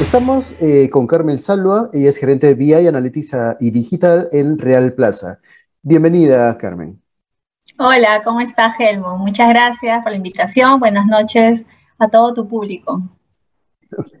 [0.00, 4.92] Estamos eh, con Carmen Salva, ella es gerente de BI Analytics y Digital en Real
[4.92, 5.38] Plaza.
[5.80, 7.00] Bienvenida, Carmen.
[7.78, 9.16] Hola, ¿cómo estás, Helmut?
[9.16, 10.78] Muchas gracias por la invitación.
[10.80, 11.64] Buenas noches
[11.98, 13.00] a todo tu público.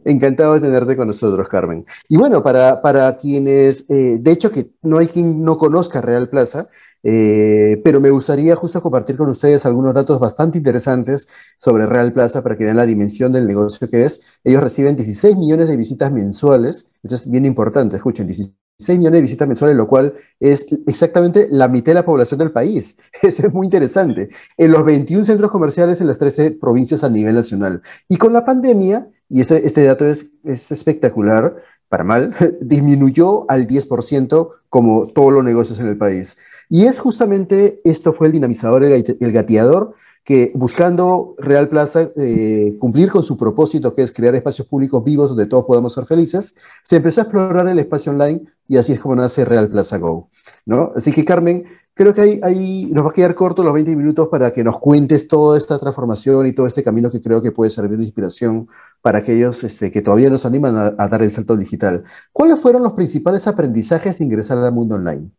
[0.06, 1.84] Encantado de tenerte con nosotros, Carmen.
[2.08, 6.30] Y bueno, para, para quienes, eh, de hecho, que no hay quien no conozca Real
[6.30, 6.68] Plaza,
[7.08, 12.42] eh, pero me gustaría justo compartir con ustedes algunos datos bastante interesantes sobre Real Plaza
[12.42, 14.22] para que vean la dimensión del negocio que es.
[14.42, 19.22] Ellos reciben 16 millones de visitas mensuales, esto es bien importante, escuchen, 16 millones de
[19.22, 22.96] visitas mensuales, lo cual es exactamente la mitad de la población del país.
[23.22, 24.30] Eso es muy interesante.
[24.56, 27.82] En los 21 centros comerciales en las 13 provincias a nivel nacional.
[28.08, 31.54] Y con la pandemia, y este, este dato es, es espectacular,
[31.88, 36.36] para mal, disminuyó al 10% como todos los negocios en el país.
[36.68, 43.10] Y es justamente esto fue el dinamizador, el, gateador, que buscando Real Plaza eh, cumplir
[43.10, 46.96] con su propósito, que es crear espacios públicos vivos donde todos podamos ser felices, se
[46.96, 50.28] empezó a explorar el espacio online y así es como nace Real Plaza Go.
[50.64, 50.92] ¿no?
[50.96, 54.50] Así que Carmen, creo que ahí, nos va a quedar corto los 20 minutos para
[54.50, 57.96] que nos cuentes toda esta transformación y todo este camino que creo que puede servir
[57.96, 58.66] de inspiración
[59.02, 62.02] para aquellos este, que todavía nos animan a, a dar el salto digital.
[62.32, 65.30] ¿Cuáles fueron los principales aprendizajes de ingresar al mundo online?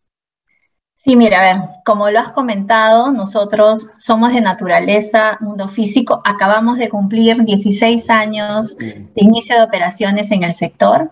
[1.07, 6.77] Sí, mira, a ver, como lo has comentado, nosotros somos de naturaleza, mundo físico, acabamos
[6.77, 11.09] de cumplir 16 años de inicio de operaciones en el sector.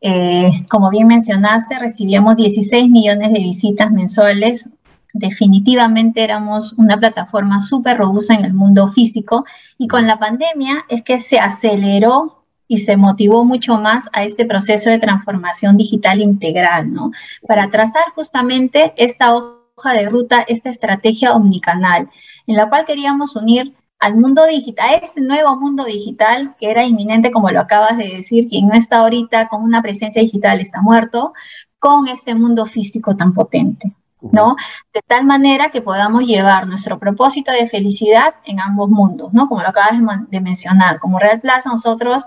[0.00, 4.70] Eh, como bien mencionaste, recibíamos 16 millones de visitas mensuales.
[5.12, 9.44] Definitivamente éramos una plataforma súper robusta en el mundo físico
[9.76, 12.41] y con la pandemia es que se aceleró
[12.72, 17.10] y se motivó mucho más a este proceso de transformación digital integral, ¿no?
[17.46, 22.08] Para trazar justamente esta hoja de ruta, esta estrategia omnicanal,
[22.46, 26.82] en la cual queríamos unir al mundo digital, a este nuevo mundo digital que era
[26.86, 30.80] inminente, como lo acabas de decir, quien no está ahorita con una presencia digital está
[30.80, 31.34] muerto,
[31.78, 33.92] con este mundo físico tan potente.
[34.30, 34.56] ¿No?
[34.92, 39.48] De tal manera que podamos llevar nuestro propósito de felicidad en ambos mundos, ¿no?
[39.48, 42.24] Como lo acabas de mencionar, como Real Plaza nosotros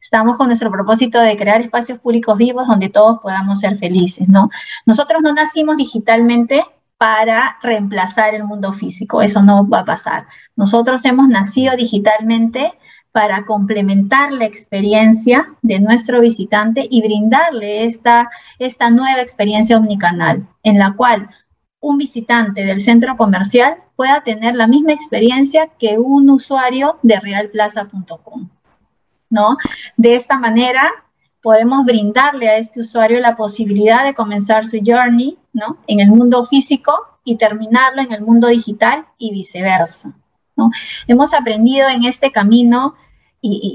[0.00, 4.50] estamos con nuestro propósito de crear espacios públicos vivos donde todos podamos ser felices, ¿no?
[4.84, 6.64] Nosotros no nacimos digitalmente
[6.98, 10.26] para reemplazar el mundo físico, eso no va a pasar.
[10.54, 12.72] Nosotros hemos nacido digitalmente
[13.16, 18.28] para complementar la experiencia de nuestro visitante y brindarle esta,
[18.58, 21.30] esta nueva experiencia omnicanal, en la cual
[21.80, 28.50] un visitante del centro comercial pueda tener la misma experiencia que un usuario de realplaza.com.
[29.30, 29.56] ¿no?
[29.96, 30.92] De esta manera
[31.40, 35.78] podemos brindarle a este usuario la posibilidad de comenzar su journey, ¿no?
[35.86, 36.92] En el mundo físico
[37.24, 40.12] y terminarlo en el mundo digital y viceversa,
[40.54, 40.70] ¿no?
[41.06, 42.94] Hemos aprendido en este camino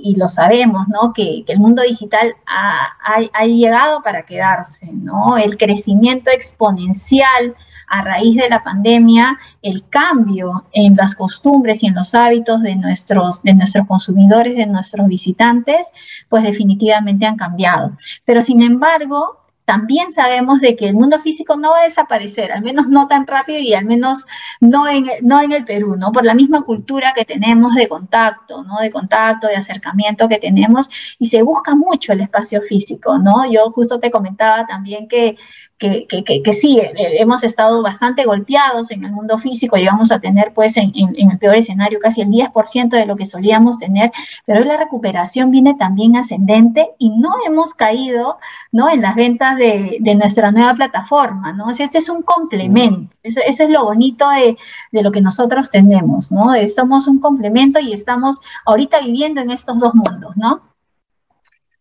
[0.03, 1.13] y, lo sabemos, ¿no?
[1.13, 2.97] Que, el mundo digital ha,
[3.33, 5.37] ha, llegado para quedarse, ¿no?
[5.37, 7.55] El crecimiento exponencial
[7.87, 12.77] a raíz de la pandemia, el cambio en las costumbres y en los hábitos de
[12.77, 15.91] nuestros, de nuestros consumidores, de nuestros visitantes,
[16.29, 17.91] pues definitivamente han cambiado.
[18.23, 19.40] Pero sin embargo,
[19.71, 23.25] también sabemos de que el mundo físico no va a desaparecer, al menos no tan
[23.25, 24.25] rápido y al menos
[24.59, 26.11] no en, no en el Perú, ¿no?
[26.11, 28.79] Por la misma cultura que tenemos de contacto, ¿no?
[28.79, 30.89] De contacto, de acercamiento que tenemos
[31.19, 33.49] y se busca mucho el espacio físico, ¿no?
[33.49, 35.37] Yo justo te comentaba también que
[35.81, 40.19] que, que, que, sí, eh, hemos estado bastante golpeados en el mundo físico, llegamos a
[40.19, 44.11] tener pues en, en, el peor escenario casi el 10% de lo que solíamos tener,
[44.45, 48.37] pero hoy la recuperación viene también ascendente y no hemos caído
[48.71, 48.91] ¿no?
[48.91, 51.65] en las ventas de, de nuestra nueva plataforma, ¿no?
[51.65, 54.57] O sea, este es un complemento, eso, eso es lo bonito de,
[54.91, 56.51] de, lo que nosotros tenemos, ¿no?
[56.67, 60.70] Somos un complemento y estamos ahorita viviendo en estos dos mundos, ¿no?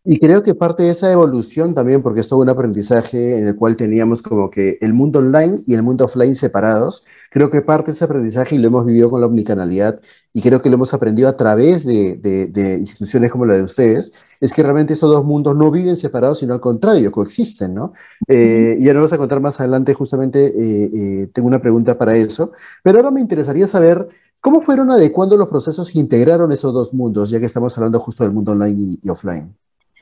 [0.03, 3.55] Y creo que parte de esa evolución también, porque es todo un aprendizaje en el
[3.55, 7.87] cual teníamos como que el mundo online y el mundo offline separados, Creo que parte
[7.87, 10.01] de ese aprendizaje, y lo hemos vivido con la omnicanalidad,
[10.33, 14.11] y creo que lo hemos aprendido a través de, de, instituciones como la de ustedes,
[14.41, 17.93] es que realmente estos dos mundos no viven separados, sino al contrario, coexisten, ¿no?
[18.27, 20.89] Eh, y ya nos vamos a contar más adelante, justamente eh,
[21.23, 22.51] eh, tengo una pregunta para eso,
[22.83, 24.09] pero ahora me interesaría saber
[24.41, 28.25] cómo fueron adecuando los procesos que integraron esos dos mundos, ya que estamos hablando justo
[28.25, 29.55] del mundo online y offline.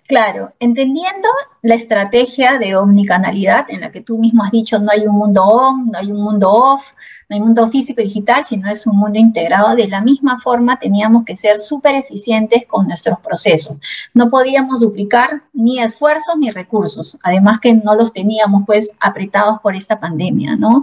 [0.10, 1.30] Claro, entendiendo
[1.62, 5.44] la estrategia de omnicanalidad en la que tú mismo has dicho no hay un mundo
[5.44, 6.94] on, no hay un mundo off,
[7.30, 9.76] no hay mundo físico y digital, sino es un mundo integrado.
[9.76, 13.78] De la misma forma teníamos que ser súper eficientes con nuestros procesos.
[14.16, 19.76] No podíamos duplicar ni esfuerzos ni recursos, además que no los teníamos pues apretados por
[19.76, 20.82] esta pandemia, ¿no?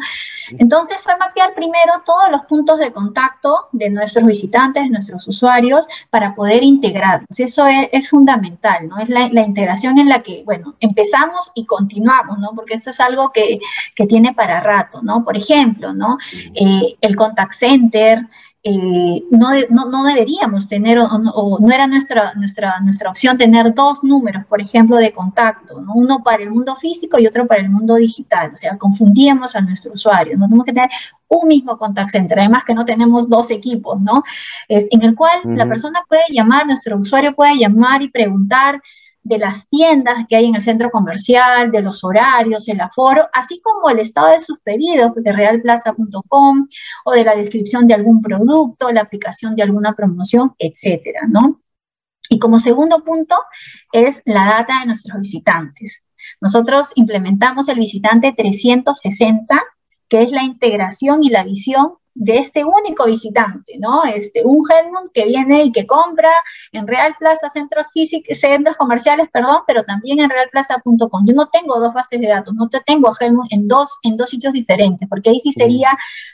[0.57, 5.89] Entonces fue mapear primero todos los puntos de contacto de nuestros visitantes, de nuestros usuarios,
[6.11, 7.41] para poder integrarlos.
[7.41, 8.99] Eso es, fundamental, ¿no?
[8.99, 12.53] Es la, la integración en la que, bueno, empezamos y continuamos, ¿no?
[12.55, 13.59] Porque esto es algo que,
[14.09, 15.25] tiene para rato, ¿no?
[15.25, 16.19] Por ejemplo, ¿no?
[16.55, 18.27] Eh, el contact center,
[18.69, 24.45] eh, no, no, deberíamos tener, o, no era nuestra, nuestra, nuestra opción tener dos números,
[24.47, 25.95] por ejemplo, de contacto, ¿no?
[25.95, 28.51] uno para el mundo físico y otro para el mundo digital.
[28.55, 30.37] O sea, confundíamos a nuestro usuario.
[30.37, 30.91] No tenemos que tener
[31.29, 34.25] un mismo contact center, además que no tenemos dos equipos, ¿no?
[34.67, 38.83] Es, en el cual la persona puede llamar, nuestro usuario puede llamar y preguntar
[39.27, 43.61] de las tiendas que hay en el centro comercial, de los horarios, el aforo, así
[43.61, 46.69] como el estado de sus pedidos de realplaza.com
[47.05, 51.61] o de la descripción de algún producto, la aplicación de alguna promoción, etcétera, ¿no?
[52.31, 53.37] Y como segundo punto
[53.93, 56.05] es la data de nuestros visitantes.
[56.41, 59.61] Nosotros implementamos el visitante 360,
[60.09, 64.05] que es la integración y la visión de este único visitante, ¿no?
[64.05, 66.31] Este, un Helmut que viene y que compra
[66.73, 71.27] en Real Plaza, centros, físicos, centros comerciales, perdón, pero también en realplaza.com.
[71.27, 74.17] Yo no tengo dos bases de datos, no te tengo a Helmut en dos, en
[74.17, 75.91] dos sitios diferentes, porque ahí sí sería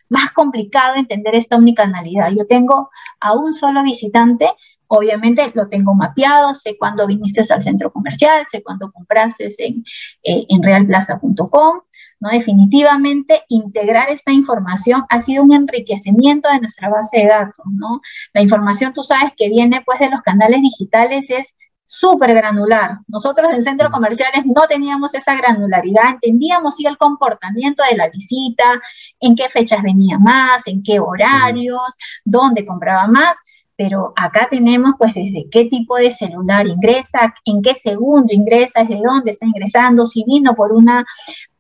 [0.08, 2.30] más complicado entender esta omnicanalidad.
[2.30, 4.46] Yo tengo a un solo visitante
[4.94, 9.82] obviamente lo tengo mapeado, sé cuándo viniste al centro comercial, sé cuándo compraste en,
[10.22, 11.80] eh, en realplaza.com,
[12.22, 12.30] ¿no?
[12.30, 18.00] Definitivamente integrar esta información ha sido un enriquecimiento de nuestra base de datos, ¿no?
[18.32, 22.98] La información, tú sabes, que viene pues de los canales digitales es súper granular.
[23.08, 28.80] Nosotros en centros comerciales no teníamos esa granularidad, entendíamos sí el comportamiento de la visita,
[29.18, 31.82] en qué fechas venía más, en qué horarios,
[32.24, 33.34] dónde compraba más,
[33.76, 39.02] pero acá tenemos pues desde qué tipo de celular ingresa, en qué segundo ingresa, desde
[39.02, 41.04] dónde está ingresando, si vino por una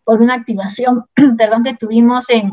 [0.04, 1.04] por una activación,
[1.38, 2.50] perdón, que tuvimos en,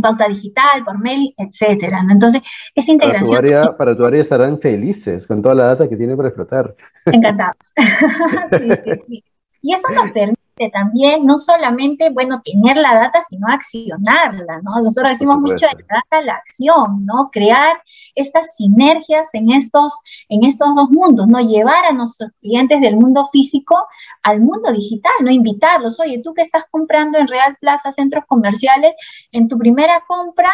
[0.00, 2.02] pauta digital, por mail, etcétera.
[2.10, 2.40] Entonces,
[2.74, 3.36] esa integración...
[3.36, 6.30] Para tu, área, para tu área estarán felices con toda la data que tienen para
[6.30, 6.74] explotar.
[7.04, 7.72] Encantados.
[8.50, 8.68] sí,
[9.06, 9.24] sí.
[9.62, 14.82] Y esto nos permite también no solamente, bueno, tener la data, sino accionarla, ¿no?
[14.82, 17.30] Nosotros decimos mucho de la data, la acción, ¿no?
[17.30, 17.82] Crear
[18.14, 21.40] estas sinergias en estos, en estos dos mundos, ¿no?
[21.40, 23.86] Llevar a nuestros clientes del mundo físico
[24.22, 25.30] al mundo digital, ¿no?
[25.30, 28.92] Invitarlos, oye, tú que estás comprando en Real Plaza, centros comerciales,
[29.32, 30.50] en tu primera compra,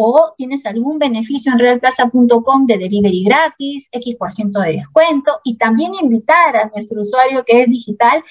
[0.00, 5.56] o tienes algún beneficio en realplaza.com de delivery gratis, X por ciento de descuento, y
[5.56, 8.22] también invitar a nuestro usuario que es digital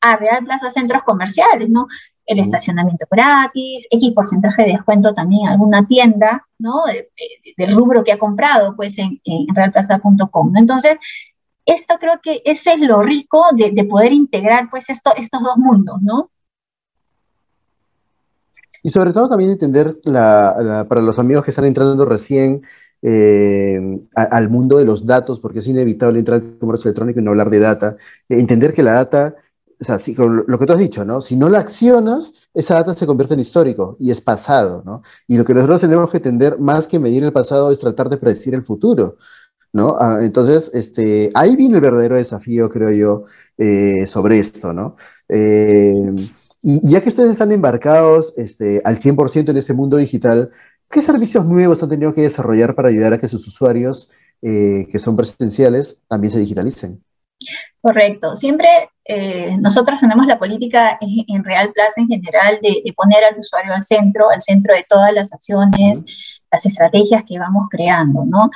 [0.00, 1.86] a Real Plaza Centros Comerciales, ¿no?
[2.24, 6.82] El estacionamiento gratis, X porcentaje de descuento también en alguna tienda, ¿no?
[7.56, 9.20] del rubro que ha comprado, pues, en,
[9.54, 10.58] realplaza.com, ¿no?
[10.58, 10.96] Entonces,
[11.64, 16.02] esto creo que ese es lo rico de, poder integrar, pues, esto, estos dos mundos,
[16.02, 16.30] ¿no?
[18.82, 22.62] Y sobre todo también entender, para los amigos que están entrando recién
[23.02, 27.30] eh, al mundo de los datos, porque es inevitable entrar al comercio electrónico y no
[27.30, 27.96] hablar de data,
[28.28, 29.36] entender que la data
[29.78, 31.20] o sea, lo que tú has dicho, ¿no?
[31.20, 35.02] Si no la accionas, esa data se convierte en histórico y es pasado, ¿no?
[35.26, 38.16] Y lo que nosotros tenemos que entender, más que medir el pasado, es tratar de
[38.16, 39.18] predecir el futuro,
[39.72, 39.96] ¿no?
[39.98, 43.24] Ah, entonces, este, ahí viene el verdadero desafío, creo yo,
[43.58, 44.96] eh, sobre esto, ¿no?
[45.28, 45.90] Eh,
[46.62, 50.50] y, ya que ustedes están embarcados este, al 100% en este mundo digital,
[50.90, 54.10] ¿qué servicios nuevos han tenido que desarrollar para ayudar a que sus usuarios,
[54.42, 57.05] eh, que son presenciales, también se digitalicen?
[57.86, 58.34] Correcto.
[58.34, 58.66] Siempre
[59.04, 63.80] eh, nosotros tenemos la política en, Real Plaza en general de, poner al usuario al
[63.80, 66.04] centro, al centro de todas las acciones,
[66.50, 68.50] las estrategias que vamos creando, ¿no?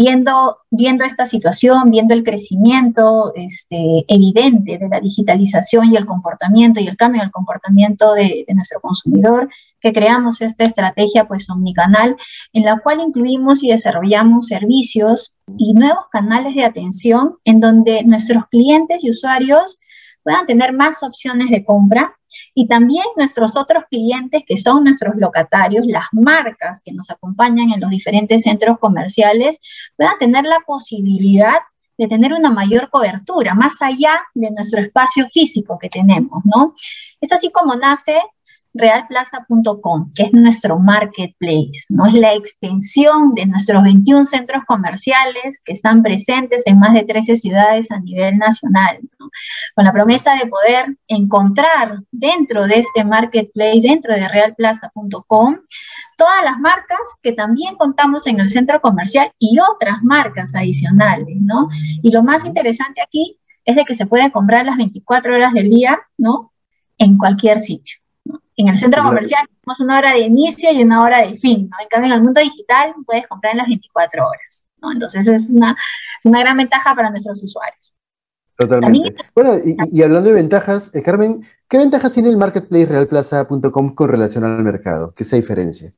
[0.00, 6.78] Viendo, viendo esta situación, viendo el crecimiento este, evidente de la digitalización y el comportamiento
[6.78, 9.48] y el cambio del comportamiento de, nuestro consumidor,
[9.80, 12.16] que creamos esta estrategia pues omnicanal
[12.52, 18.44] en la cual incluimos y desarrollamos servicios y nuevos canales de atención en donde nuestros
[18.52, 19.80] clientes y usuarios
[20.28, 22.14] puedan tener más opciones de compra
[22.54, 27.80] y también nuestros otros clientes que son nuestros locatarios, las marcas que nos acompañan en
[27.80, 29.58] los diferentes centros comerciales,
[29.96, 31.56] puedan tener la posibilidad
[31.96, 36.74] de tener una mayor cobertura, más allá de nuestro espacio físico que tenemos, ¿no?
[37.22, 38.20] Es así como nace
[38.74, 42.06] realplaza.com, que es nuestro marketplace, ¿no?
[42.06, 47.36] Es la extensión de nuestros 21 centros comerciales que están presentes en más de 13
[47.36, 48.98] ciudades a nivel nacional,
[49.74, 55.56] Con la promesa de poder encontrar dentro de este marketplace, dentro de realplaza.com,
[56.16, 61.68] todas las marcas que también contamos en el centro comercial y otras marcas adicionales, ¿no?
[62.02, 65.68] Y lo más interesante aquí es de que se puede comprar las 24 horas del
[65.68, 66.52] día, ¿no?
[66.96, 67.98] En cualquier sitio.
[68.56, 71.76] En el centro comercial tenemos una hora de inicio y una hora de fin, ¿no?
[71.80, 74.92] En cambio, en el mundo digital puedes comprar en las 24 horas, ¿no?
[74.92, 75.76] Entonces es una,
[76.24, 77.94] gran ventaja para nuestros usuarios.
[78.56, 79.14] Totalmente.
[79.36, 84.42] bueno, y, hablando de ventajas, eh, Carmen, ¿qué ventajas tiene el marketplace realplaza.com con relación
[84.42, 85.14] al mercado?
[85.14, 85.94] ¿Qué se diferencia?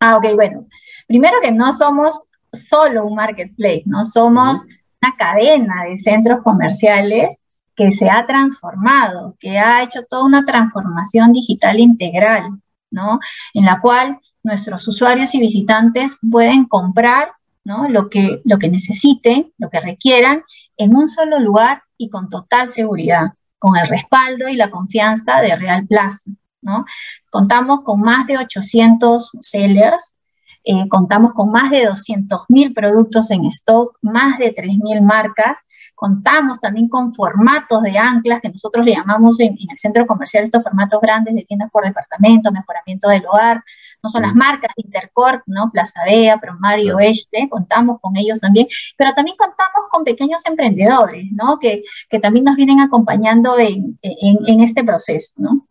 [0.00, 0.66] Ah, ok, bueno.
[1.06, 4.64] Primero que no somos solo un marketplace, no somos
[5.02, 7.40] una cadena de centros comerciales
[7.78, 13.20] que se ha transformado, que ha hecho toda una transformación digital integral, ¿no?
[13.54, 17.30] En la cual nuestros usuarios y visitantes pueden comprar
[17.62, 17.88] ¿no?
[17.88, 20.42] lo, que, lo que necesiten, lo que requieran,
[20.76, 25.54] en un solo lugar y con total seguridad, con el respaldo y la confianza de
[25.54, 26.32] Real Plaza.
[26.60, 26.84] ¿no?
[27.30, 30.16] Contamos con más de 800 sellers,
[30.64, 35.60] eh, contamos con más de 200.000 productos en stock, más de 3.000 marcas
[35.98, 40.62] Contamos también con formatos de anclas que nosotros le llamamos en, el centro comercial estos
[40.62, 43.64] formatos grandes de tiendas por departamento, mejoramiento del hogar.
[44.00, 45.72] No son las marcas Intercorp, ¿no?
[45.72, 51.58] Plaza Bea, Promario, Oeste, contamos con ellos también, pero también contamos con pequeños emprendedores, ¿no?
[51.58, 51.82] Que,
[52.22, 55.66] también nos vienen acompañando en, este proceso, ¿no?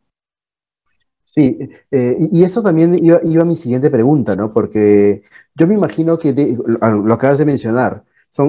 [1.24, 1.58] Sí,
[1.90, 4.52] eh, y eso también iba, a mi siguiente pregunta, ¿no?
[4.52, 5.24] Porque
[5.56, 8.04] yo me imagino que lo acabas de mencionar,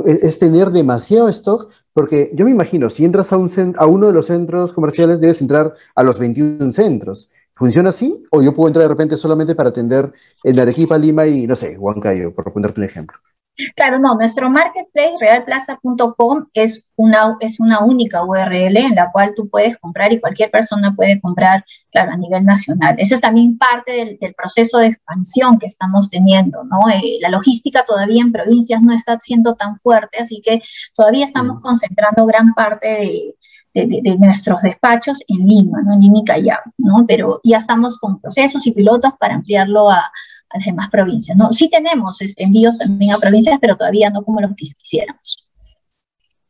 [0.04, 4.12] es, tener demasiado stock, porque yo me imagino, si entras a, un, a uno de
[4.12, 7.30] los centros comerciales, debes entrar a los 21 centros.
[7.54, 8.22] ¿Funciona así?
[8.30, 10.12] ¿O yo puedo entrar de repente solamente para atender
[10.44, 13.18] en Arequipa, Lima y, no sé, Huancayo, por ponerte un ejemplo?
[13.74, 19.48] Claro, no, nuestro marketplace realplaza.com es una, es una única URL en la cual tú
[19.48, 22.94] puedes comprar y cualquier persona puede comprar, claro, a nivel nacional.
[22.98, 26.78] Eso es también parte del, proceso de expansión que estamos teniendo, ¿no?
[26.88, 30.62] Eh, la logística todavía en provincias no está siendo tan fuerte, así que
[30.94, 33.34] todavía estamos concentrando gran parte
[33.74, 35.94] de, nuestros despachos en Lima, ¿no?
[35.94, 37.04] En Lima y Callao, ¿no?
[37.06, 40.10] Pero ya estamos con procesos y pilotos para ampliarlo a
[40.50, 41.36] a las demás provincias.
[41.36, 41.52] ¿no?
[41.52, 45.48] Sí tenemos este, envíos también a provincias, pero todavía no como los que quisiéramos.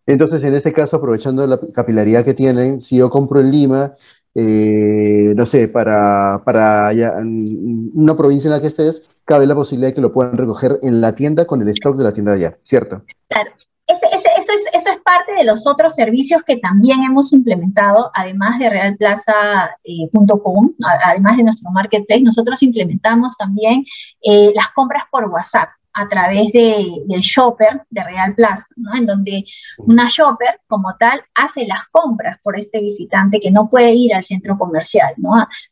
[0.07, 3.95] Entonces, en este caso, aprovechando la capilaridad que tienen, si yo compro en Lima,
[4.35, 9.95] eh, no sé, para, para una provincia en la que estés, cabe la posibilidad de
[9.95, 12.59] que lo puedan recoger en la tienda con el stock de la tienda de allá,
[12.63, 13.03] ¿cierto?
[13.29, 13.51] Claro,
[13.87, 14.07] ese,
[15.09, 21.45] parte de los otros servicios que también hemos implementado, además de realplaza.com, eh, además de
[21.45, 23.87] nuestro marketplace, nosotros implementamos también
[24.23, 28.95] eh, las compras por WhatsApp a través del shopper de Real Plaza, ¿no?
[28.95, 29.45] en donde
[29.79, 34.23] una shopper como tal hace las compras por este visitante que no puede ir al
[34.23, 35.15] centro comercial.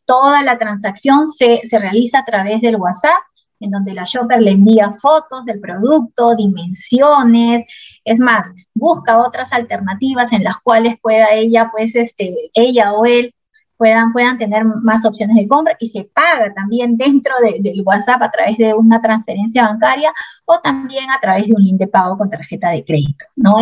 [0.06, 3.20] Toda la transacción se, se realiza a través del WhatsApp
[3.60, 7.62] en donde la shopper le envía fotos del producto, dimensiones,
[8.04, 13.34] es más, busca otras alternativas en las cuales pueda ella, pues, este, ella o él
[13.76, 18.30] puedan, puedan tener más opciones de compra y se paga también dentro del WhatsApp a
[18.30, 20.12] través de una transferencia bancaria
[20.44, 23.56] o también a través de un link de pago con tarjeta de crédito, ¿no?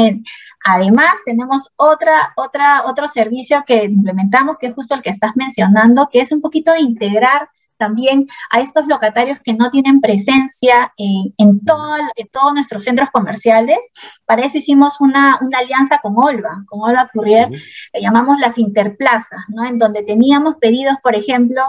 [0.66, 6.08] Además, tenemos otra, otra, otro servicio que implementamos, que es justo el que estás mencionando,
[6.10, 11.64] que es un poquito de integrar también a estos locatarios que no tienen presencia en,
[11.64, 11.96] todo,
[12.32, 13.78] todos nuestros centros comerciales.
[14.26, 17.50] Para eso hicimos una, alianza con Olva, con Olva Courier,
[17.92, 19.64] que llamamos las interplazas, ¿no?
[19.64, 21.62] En donde teníamos pedidos, por ejemplo,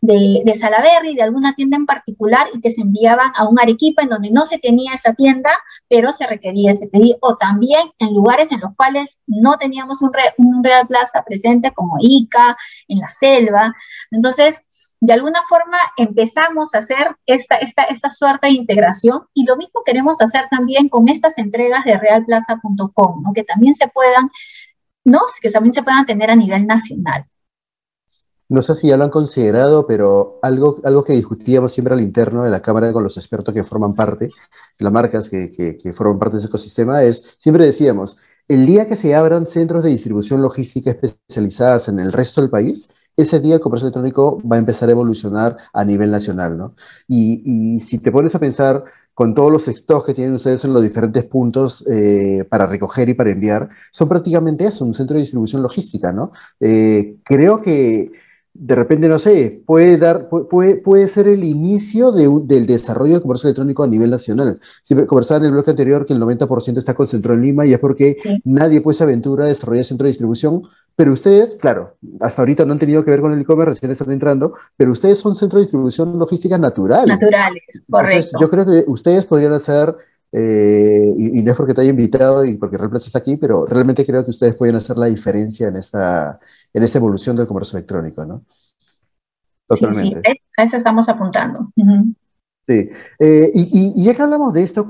[0.00, 4.02] de, de Salaberry, de alguna tienda en particular, y que se enviaban a un Arequipa
[4.02, 5.50] en donde no se tenía esa tienda,
[5.88, 7.18] pero se requería ese pedido.
[7.20, 11.96] O también en lugares en los cuales no teníamos un, un Real Plaza presente, como
[12.00, 12.56] Ica,
[12.88, 13.74] en la selva.
[14.10, 14.62] Entonces,
[15.06, 19.82] de alguna forma empezamos a hacer esta, esta, esta suerte de integración y lo mismo
[19.84, 23.32] queremos hacer también con estas entregas de realplaza.com, ¿no?
[23.34, 24.30] que también se puedan,
[25.04, 25.20] ¿no?
[25.42, 27.26] que también se puedan tener a nivel nacional.
[28.48, 32.42] No sé si ya lo han considerado, pero algo, algo que discutíamos siempre al interno
[32.42, 34.30] de la Cámara con los expertos que forman parte,
[34.78, 38.16] las marcas que, que, que forman parte de ese ecosistema, es, siempre decíamos,
[38.48, 42.88] el día que se abran centros de distribución logística especializadas en el resto del país,
[43.16, 46.74] ese día el comercio electrónico va a empezar a evolucionar a nivel nacional, ¿no?
[47.08, 50.82] Y, si te pones a pensar con todos los stocks que tienen ustedes en los
[50.82, 55.62] diferentes puntos eh, para recoger y para enviar, son prácticamente eso, un centro de distribución
[55.62, 56.32] logística, ¿no?
[56.60, 58.10] Eh, creo que
[58.54, 63.48] de repente, no sé, puede, dar, puede, puede ser el inicio del desarrollo del comercio
[63.48, 64.60] electrónico a nivel nacional.
[64.80, 67.80] Siempre conversaba en el bloque anterior que el 90% está concentrado en Lima y es
[67.80, 70.62] porque nadie pues aventura a desarrollar centro de distribución,
[70.96, 74.12] pero ustedes, claro, hasta ahorita no han tenido que ver con el e-commerce, recién están
[74.12, 77.08] entrando, pero ustedes son centro de distribución logística natural.
[77.08, 78.38] Naturales, correcto.
[78.40, 79.94] yo creo que ustedes podrían hacer
[80.36, 84.04] eh, y, no es porque te haya invitado y porque Real está aquí, pero realmente
[84.04, 86.40] creo que ustedes pueden hacer la diferencia en esta,
[86.72, 88.44] en esta evolución del comercio electrónico, ¿no?
[89.66, 90.20] Totalmente.
[90.24, 91.70] Sí, sí, a eso estamos apuntando.
[92.62, 94.88] Sí, eh, y, ya que hablamos de esto,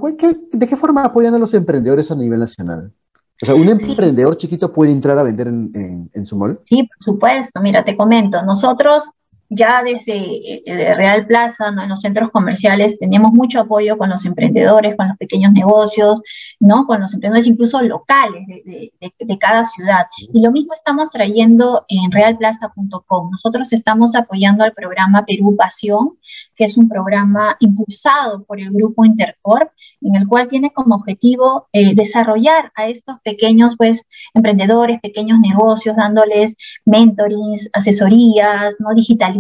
[0.53, 2.93] ¿de qué forma apoyan a los emprendedores a nivel nacional?
[3.43, 6.61] O sea, ¿un emprendedor chiquito puede entrar a vender en, en, su mall?
[6.67, 7.61] Sí, por supuesto.
[7.61, 9.11] Mira, te comento, nosotros
[9.49, 11.83] ya desde eh, Real Plaza, ¿no?
[11.83, 16.23] en los centros comerciales, tenemos mucho apoyo con los emprendedores, con los pequeños negocios,
[16.61, 16.87] ¿no?
[16.87, 20.07] con los emprendedores incluso locales de, de, cada ciudad.
[20.33, 23.31] Y lo mismo estamos trayendo en realplaza.com.
[23.31, 26.19] Nosotros estamos apoyando al programa Perú Pasión,
[26.55, 29.71] que es un programa impulsado por el grupo Intercorp,
[30.01, 35.97] en el cual tiene como objetivo eh, desarrollar a estos pequeños pues, emprendedores, pequeños negocios,
[35.97, 38.95] dándoles mentorings, asesorías, ¿no?
[38.95, 39.34] digitalización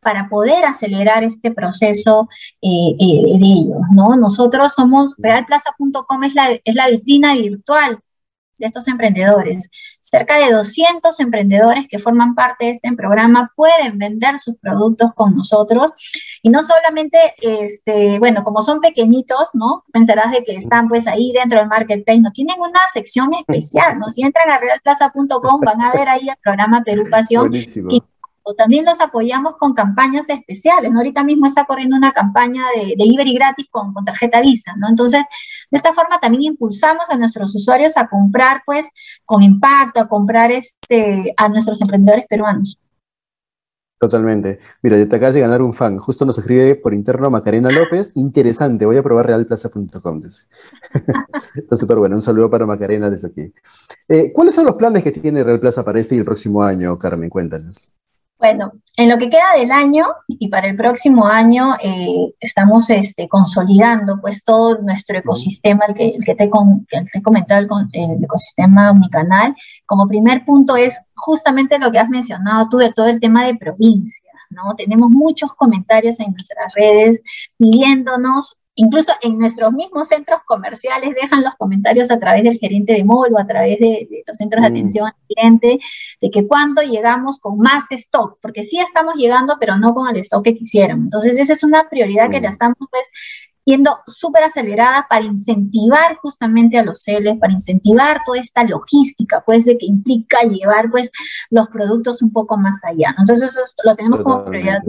[0.00, 2.28] para poder acelerar este proceso
[2.62, 4.16] eh, eh, de ellos, ¿no?
[4.16, 7.98] Nosotros somos, realplaza.com es la, es la vitrina virtual
[8.58, 9.70] de estos emprendedores.
[10.00, 15.34] Cerca de 200 emprendedores que forman parte de este programa pueden vender sus productos con
[15.34, 15.92] nosotros
[16.42, 19.84] y no solamente, este, bueno, como son pequeñitos, ¿no?
[19.92, 24.08] Pensarás de que están pues ahí dentro del marketplace, no tienen una sección especial, ¿no?
[24.08, 27.50] Si entran a realplaza.com van a ver ahí el programa Perú Pasión
[28.44, 30.92] o también los apoyamos con campañas especiales.
[30.92, 30.98] ¿no?
[30.98, 34.88] Ahorita mismo está corriendo una campaña de delivery gratis con, con, tarjeta Visa, ¿no?
[34.88, 35.24] Entonces,
[35.70, 38.88] de esta forma también impulsamos a nuestros usuarios a comprar, pues,
[39.24, 42.78] con impacto, a comprar este, a nuestros emprendedores peruanos.
[43.98, 44.58] Totalmente.
[44.82, 45.96] Mira, te acabas de ganar un fan.
[45.96, 48.10] Justo nos escribe por interno Macarena López.
[48.14, 50.22] Interesante, voy a probar realplaza.com.
[51.54, 52.16] Está súper bueno.
[52.16, 53.54] Un saludo para Macarena desde aquí.
[54.08, 56.98] Eh, ¿Cuáles son los planes que tiene Real Plaza para este y el próximo año,
[56.98, 57.30] Carmen?
[57.30, 57.90] Cuéntanos.
[58.44, 63.26] Bueno, en lo que queda del año y para el próximo año eh, estamos este,
[63.26, 69.56] consolidando pues todo nuestro ecosistema, el que, el que, te, he comentado, el, ecosistema omnicanal.
[69.86, 73.54] Como primer punto es justamente lo que has mencionado tú de todo el tema de
[73.54, 74.30] provincia.
[74.50, 74.74] ¿no?
[74.76, 77.22] Tenemos muchos comentarios en nuestras redes
[77.56, 83.04] pidiéndonos Incluso en nuestros mismos centros comerciales dejan los comentarios a través del gerente de
[83.04, 84.72] mall o a través de, los centros de mm.
[84.72, 85.78] atención al cliente
[86.20, 90.16] de que cuando llegamos con más stock, porque sí estamos llegando, pero no con el
[90.22, 91.04] stock que quisiéramos.
[91.04, 92.52] Entonces, esa es una prioridad que la mm.
[92.52, 93.10] estamos pues
[93.64, 99.64] yendo súper acelerada para incentivar justamente a los celes, para incentivar toda esta logística, pues,
[99.64, 101.10] de que implica llevar, pues,
[101.50, 103.14] los productos un poco más allá.
[103.18, 104.82] Entonces, eso lo tenemos como prioridad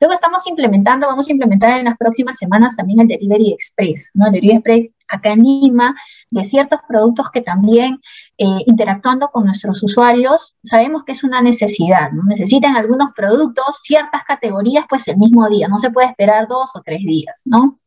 [0.00, 4.26] Luego estamos implementando, vamos a implementar en las próximas semanas también el Delivery Express, ¿no?
[4.26, 5.94] El Delivery Express acá en Lima,
[6.30, 8.00] de ciertos productos que también
[8.38, 12.24] eh, interactuando con nuestros usuarios, sabemos que es una necesidad, ¿no?
[12.24, 16.82] Necesitan algunos productos, ciertas categorías, pues el mismo día, no se puede esperar dos o
[16.82, 17.78] tres días, ¿no?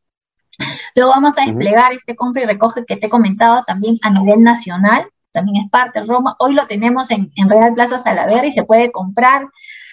[0.94, 4.42] Luego vamos a desplegar este compra y recoge que te he comentado también a nivel
[4.42, 6.36] nacional, también es parte de Roma.
[6.38, 9.46] Hoy lo tenemos en, en Real Plaza Salaverry y se puede comprar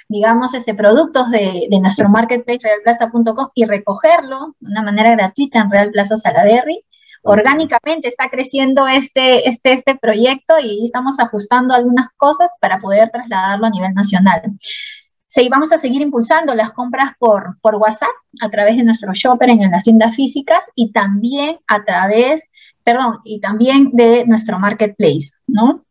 [0.09, 5.91] digamos, este, productos de, nuestro marketplace realplaza.com y recogerlo de una manera gratuita en Real
[5.91, 6.83] Plaza Salaberry.
[7.23, 13.65] Orgánicamente está creciendo este, este, este proyecto y estamos ajustando algunas cosas para poder trasladarlo
[13.65, 14.41] a nivel nacional.
[15.29, 18.07] Sí, vamos a seguir impulsando las compras por, por WhatsApp
[18.41, 22.47] a través de nuestro shopper en las tiendas físicas y también a través,
[22.83, 25.83] perdón, y también de nuestro marketplace, ¿no?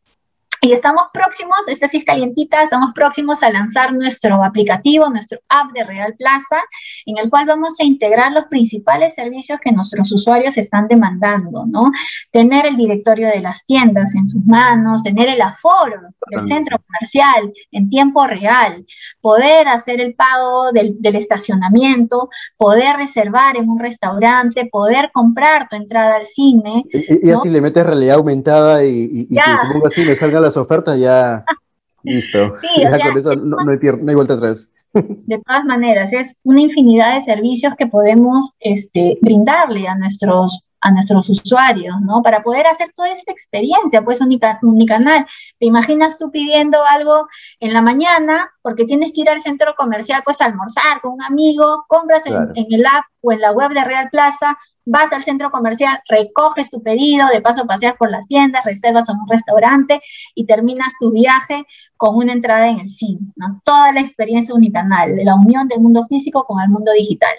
[0.66, 5.70] Y estamos próximos, esta sí es calientita, estamos próximos a lanzar nuestro aplicativo, nuestro app
[5.72, 6.57] de Real Plaza,
[7.05, 11.92] en el cual vamos a integrar los principales servicios que nuestros usuarios están demandando, ¿no?
[12.33, 16.00] Tener el directorio de las tiendas en sus manos, tener el aforo
[16.31, 18.85] del centro comercial en tiempo real,
[19.20, 26.16] poder hacer el pago del, estacionamiento, poder reservar en un restaurante, poder comprar tu entrada
[26.16, 26.85] al cine.
[26.90, 31.45] Y, así le metes realidad aumentada y, y, así le salga las ofertas, ya
[32.03, 32.55] listo.
[32.57, 34.71] Sí, ya con eso no, hay, vuelta atrás.
[34.92, 40.90] De todas maneras, es una infinidad de servicios que podemos este, brindarle a nuestros, a
[40.90, 42.23] nuestros usuarios, ¿no?
[42.23, 45.27] Para poder hacer toda esta experiencia, pues unicanal.
[45.59, 47.29] Te imaginas tú pidiendo algo
[47.61, 51.23] en la mañana porque tienes que ir al centro comercial, pues a almorzar con un
[51.23, 55.22] amigo, compras en, en el app o en la web de Real Plaza, vas al
[55.22, 60.01] centro comercial, recoges tu pedido, de paso paseas por las tiendas, reservas en un restaurante
[60.35, 61.64] y terminas tu viaje
[61.96, 63.61] con una entrada en el cine, ¿no?
[63.64, 67.37] Toda la experiencia unicanal, la unión del mundo físico con el mundo digital.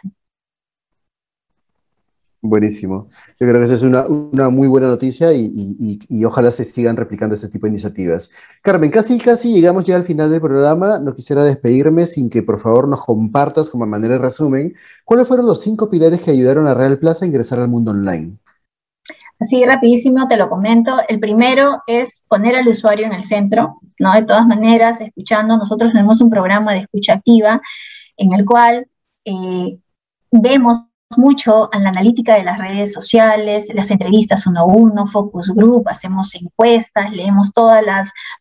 [2.41, 3.09] Buenísimo.
[3.39, 7.49] Yo creo que esa es una, muy buena noticia y, ojalá se sigan replicando este
[7.49, 8.29] tipo de iniciativas.
[8.61, 10.99] Carmen, casi, casi llegamos ya al final del programa.
[10.99, 15.47] No quisiera despedirme sin que por favor nos compartas como manera de resumen cuáles fueron
[15.47, 18.37] los cinco pilares que ayudaron a Real Plaza a ingresar al mundo online.
[19.39, 20.97] Así rapidísimo te lo comento.
[21.07, 24.13] El primero es poner al usuario en el centro, ¿no?
[24.13, 27.61] De todas maneras, escuchando, nosotros tenemos un programa de escucha activa
[28.15, 28.87] en el cual
[29.25, 29.79] eh,
[30.31, 35.53] vemos mucho en la analítica de las redes sociales, las entrevistas uno a uno, focus
[35.55, 37.79] group, hacemos encuestas, leemos todos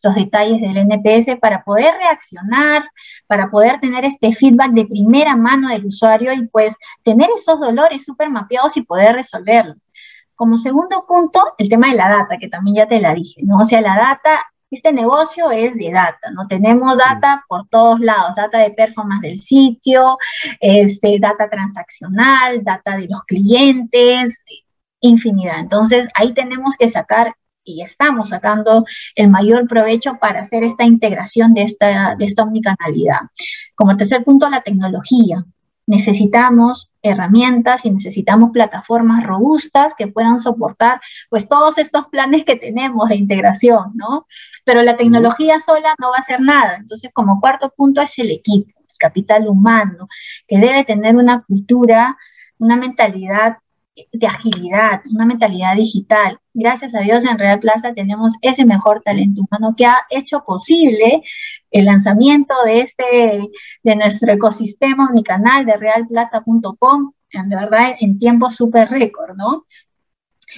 [0.03, 2.83] los detalles del NPS para poder reaccionar,
[3.27, 8.03] para poder tener este feedback de primera mano del usuario y pues tener esos dolores
[8.03, 9.91] súper mapeados y poder resolverlos.
[10.35, 13.59] Como segundo punto, el tema de la data, que también ya te la dije, ¿no?
[13.59, 16.47] O sea, la data este negocio es de data, ¿no?
[16.47, 20.17] Tenemos data por todos lados, data de performance del sitio,
[20.59, 24.43] este, data transaccional, data de los clientes,
[24.99, 25.59] infinidad.
[25.59, 31.53] Entonces, ahí tenemos que sacar y estamos sacando el mayor provecho para hacer esta integración
[31.53, 33.19] de esta, de esta omnicanalidad.
[33.75, 35.45] Como tercer punto, la tecnología
[35.87, 43.09] necesitamos herramientas y necesitamos plataformas robustas que puedan soportar pues todos estos planes que tenemos
[43.09, 44.27] de integración, ¿no?
[44.65, 46.75] Pero la tecnología sola no va a hacer nada.
[46.75, 50.07] Entonces, como cuarto punto es el equipo, el capital humano,
[50.45, 52.17] que debe tener una cultura,
[52.59, 53.57] una mentalidad
[54.11, 56.39] de agilidad, una mentalidad digital.
[56.53, 61.23] Gracias a Dios en Real Plaza tenemos ese mejor talento humano que ha hecho posible
[61.71, 63.49] el lanzamiento de este,
[63.83, 69.65] de nuestro ecosistema canal de realplaza.com, de verdad en tiempo súper récord, ¿no?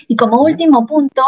[0.07, 1.23] Y como último punto,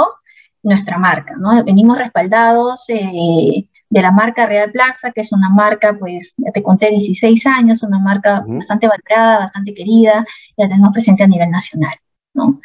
[0.63, 1.63] nuestra marca, ¿no?
[1.63, 6.63] Venimos respaldados eh, de la marca Real Plaza, que es una marca, pues, ya te
[6.63, 10.25] conté, 16 años, una marca bastante valorada, bastante querida,
[10.55, 11.95] y la tenemos presente a nivel nacional,
[12.33, 12.61] ¿no?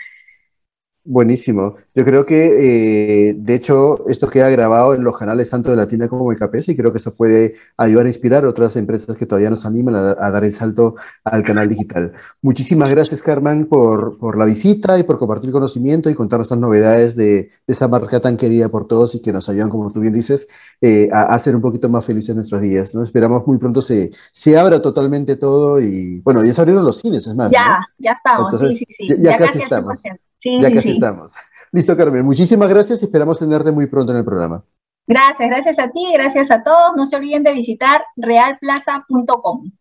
[1.09, 1.77] Buenísimo.
[1.95, 6.09] Yo creo que, eh, de hecho, esto queda grabado en los canales tanto de Latina
[6.09, 9.25] como de KPS y creo que esto puede ayudar a inspirar a otras empresas que
[9.25, 12.13] todavía nos animan a, dar el salto al canal digital.
[12.43, 17.15] Muchísimas gracias, Carmen, por, por, la visita y por compartir conocimiento y contarnos estas novedades
[17.15, 20.13] de, de, esta marca tan querida por todos y que nos ayudan, como tú bien
[20.13, 20.49] dices,
[20.81, 22.93] eh, a, ser un poquito más felices nuestros días.
[22.97, 23.05] ¿no?
[23.05, 27.25] Esperamos muy pronto se, se abra totalmente todo y, bueno, ya se abrieron los cines,
[27.29, 27.53] es más.
[27.53, 29.09] Ya, ya estamos, sí, sí, sí.
[29.21, 30.03] Ya, casi, estamos.
[30.47, 31.35] Sí, ya casi estamos.
[31.73, 32.25] Listo, Carmen.
[32.25, 34.63] Muchísimas gracias y esperamos tenerte muy pronto en el programa.
[35.09, 36.93] Gracias, gracias a ti, gracias a todos.
[36.97, 39.73] No se olviden de visitar realplaza.com.